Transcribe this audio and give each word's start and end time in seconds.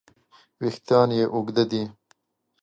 وېښتیان 0.59 1.09
یې 1.17 1.25
اوږده 1.33 1.63
دي. 1.71 1.83